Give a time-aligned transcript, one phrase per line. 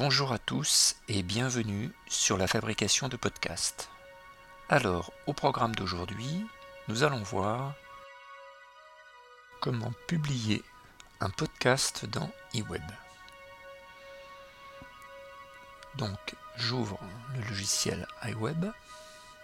[0.00, 3.90] Bonjour à tous et bienvenue sur la fabrication de podcasts.
[4.70, 6.46] Alors, au programme d'aujourd'hui,
[6.88, 7.74] nous allons voir
[9.60, 10.62] comment publier
[11.20, 12.80] un podcast dans eWeb.
[15.96, 16.98] Donc, j'ouvre
[17.34, 18.72] le logiciel iWeb,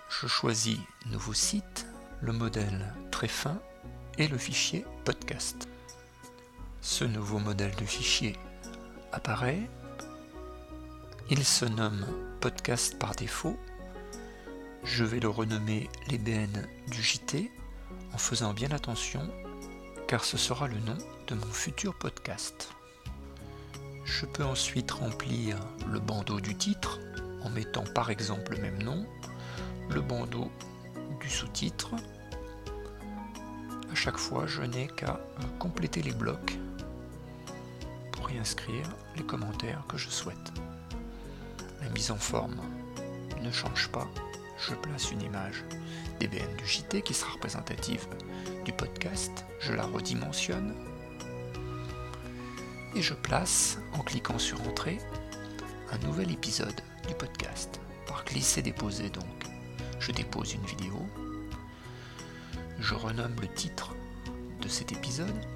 [0.08, 1.86] je choisis Nouveau site,
[2.22, 3.60] le modèle très fin
[4.16, 5.68] et le fichier podcast.
[6.80, 8.38] Ce nouveau modèle de fichier
[9.12, 9.68] apparaît
[11.28, 12.06] il se nomme
[12.40, 13.58] podcast par défaut.
[14.84, 17.50] Je vais le renommer les BN du JT
[18.12, 19.28] en faisant bien attention
[20.06, 22.70] car ce sera le nom de mon futur podcast.
[24.04, 25.58] Je peux ensuite remplir
[25.90, 27.00] le bandeau du titre
[27.42, 29.04] en mettant par exemple le même nom,
[29.90, 30.48] le bandeau
[31.20, 31.90] du sous-titre.
[33.90, 35.18] À chaque fois, je n'ai qu'à
[35.58, 36.56] compléter les blocs
[38.12, 40.52] pour y inscrire les commentaires que je souhaite.
[41.96, 42.60] Mise en forme
[43.40, 44.06] ne change pas.
[44.58, 45.64] Je place une image
[46.20, 48.06] DBN du JT qui sera représentative
[48.66, 49.46] du podcast.
[49.60, 50.74] Je la redimensionne.
[52.94, 54.98] Et je place, en cliquant sur Entrée,
[55.90, 57.80] un nouvel épisode du podcast.
[58.06, 59.46] Par glisser-déposer donc.
[59.98, 61.00] Je dépose une vidéo.
[62.78, 63.94] Je renomme le titre
[64.60, 65.46] de cet épisode.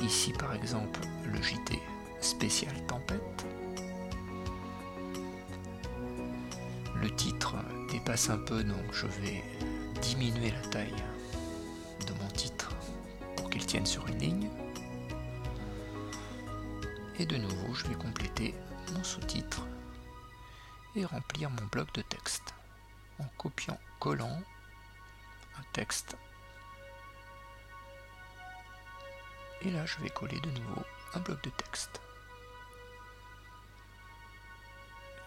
[0.00, 0.98] Ici par exemple
[1.32, 1.78] le JT
[2.20, 3.46] spécial tempête.
[7.00, 7.54] Le titre
[7.90, 9.42] dépasse un peu, donc je vais
[10.02, 11.04] diminuer la taille
[12.06, 12.70] de mon titre
[13.36, 14.50] pour qu'il tienne sur une ligne.
[17.18, 18.54] Et de nouveau, je vais compléter
[18.92, 19.66] mon sous-titre
[20.94, 22.54] et remplir mon bloc de texte
[23.18, 24.38] en copiant, collant
[25.58, 26.18] un texte.
[29.62, 30.82] Et là, je vais coller de nouveau
[31.14, 32.00] un bloc de texte.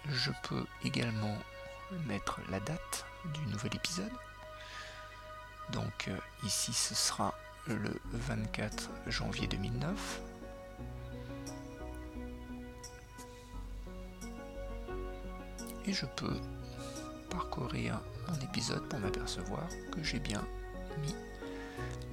[0.05, 1.37] Je peux également
[2.07, 4.11] mettre la date du nouvel épisode.
[5.71, 7.33] Donc euh, ici ce sera
[7.67, 10.21] le 24 janvier 2009.
[15.85, 16.39] Et je peux
[17.29, 20.45] parcourir mon épisode pour m'apercevoir que j'ai bien
[21.01, 21.15] mis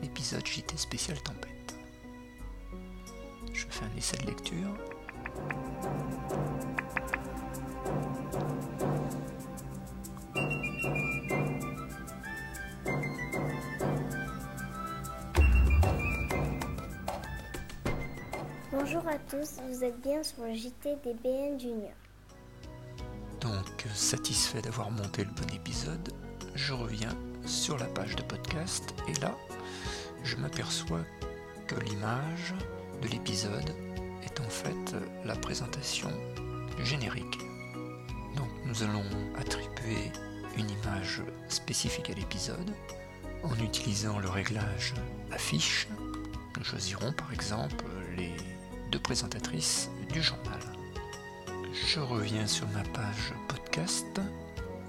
[0.02, 1.50] l'épisode JT spécial tempête.
[3.52, 4.74] Je fais un essai de lecture.
[18.82, 21.92] Bonjour à tous, vous êtes bien sur le JT des BN Junior.
[23.42, 26.08] Donc, satisfait d'avoir monté le bon épisode,
[26.54, 27.14] je reviens
[27.44, 29.36] sur la page de podcast et là,
[30.24, 31.04] je m'aperçois
[31.66, 32.54] que l'image
[33.02, 33.70] de l'épisode
[34.22, 34.96] est en fait
[35.26, 36.10] la présentation
[36.82, 37.38] générique.
[38.34, 39.04] Donc, nous allons
[39.38, 40.10] attribuer
[40.56, 42.70] une image spécifique à l'épisode
[43.42, 44.94] en utilisant le réglage
[45.32, 45.86] affiche.
[46.56, 47.84] Nous choisirons par exemple
[48.16, 48.32] les
[48.90, 50.58] deux présentatrices du journal.
[51.72, 54.20] Je reviens sur ma page podcast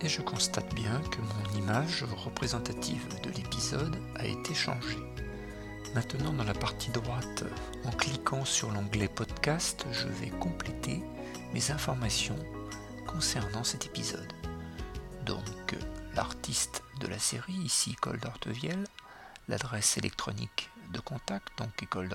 [0.01, 5.03] et je constate bien que mon image représentative de l'épisode a été changée.
[5.93, 7.43] Maintenant dans la partie droite,
[7.85, 11.03] en cliquant sur l'onglet podcast, je vais compléter
[11.53, 12.39] mes informations
[13.05, 14.33] concernant cet épisode.
[15.27, 15.75] Donc
[16.15, 18.85] l'artiste de la série, ici Cole d'Ortevielle,
[19.47, 22.09] l'adresse électronique de contact, donc école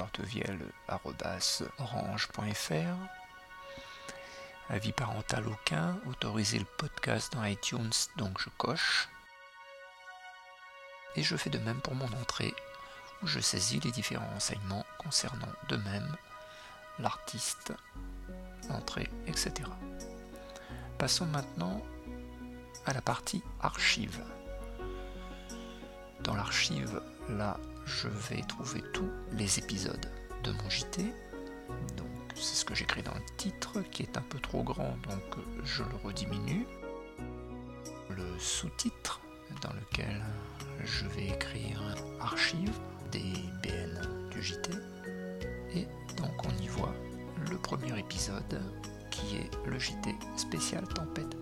[1.79, 2.97] orange.fr.
[4.69, 9.09] Avis parental aucun, autoriser le podcast dans iTunes, donc je coche.
[11.15, 12.55] Et je fais de même pour mon entrée,
[13.23, 16.17] où je saisis les différents renseignements concernant de même
[16.99, 17.73] l'artiste,
[18.69, 19.55] l'entrée, etc.
[20.99, 21.83] Passons maintenant
[22.87, 24.25] à la partie archive.
[26.21, 30.11] Dans l'archive, là, je vais trouver tous les épisodes
[30.43, 31.05] de mon JT.
[31.97, 35.37] Donc, c'est ce que j'écris dans le titre, qui est un peu trop grand, donc
[35.65, 36.67] je le rediminue.
[38.11, 39.21] Le sous-titre,
[39.63, 40.23] dans lequel
[40.85, 41.81] je vais écrire
[42.21, 42.73] archive
[43.13, 44.73] des BN du JT.
[45.75, 45.87] Et
[46.17, 46.95] donc, on y voit
[47.51, 48.61] le premier épisode,
[49.11, 51.37] qui est le JT spécial Tempête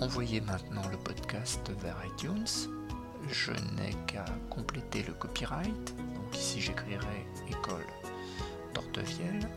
[0.00, 0.04] 1.
[0.04, 2.75] Envoyez maintenant le podcast vers iTunes
[3.30, 5.96] je n'ai qu'à compléter le copyright.
[6.14, 7.86] Donc ici j'écrirai école
[8.74, 9.48] d'Ortevielle.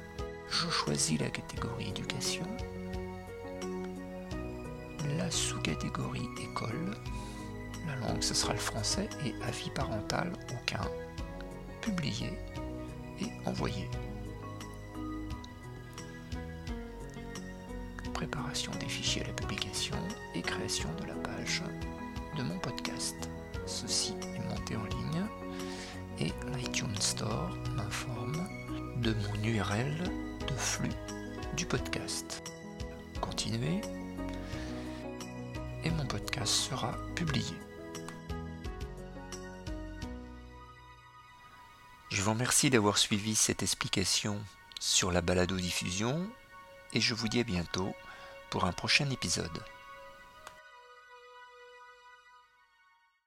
[0.49, 2.45] Je choisis la catégorie éducation.
[5.17, 6.95] La sous-catégorie école.
[7.87, 10.81] La langue ce sera le français et avis parental aucun.
[11.81, 12.33] Publier
[13.21, 13.89] et envoyer.
[18.99, 19.95] vérifier la publication
[20.35, 21.63] et création de la page.
[23.81, 25.25] Ceci est monté en ligne
[26.19, 28.45] et l'iTunes Store m'informe
[28.97, 30.03] de mon URL
[30.45, 30.91] de flux
[31.55, 32.43] du podcast.
[33.21, 33.79] Continuez
[35.85, 37.55] et mon podcast sera publié.
[42.11, 44.43] Je vous remercie d'avoir suivi cette explication
[44.81, 46.29] sur la balado-diffusion
[46.91, 47.95] et je vous dis à bientôt
[48.49, 49.63] pour un prochain épisode.